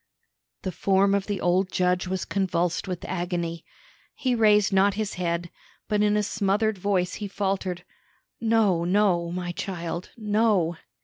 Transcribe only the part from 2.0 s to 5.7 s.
was convulsed with agony. He raised not his head,